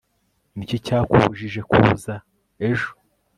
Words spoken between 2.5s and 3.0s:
ejo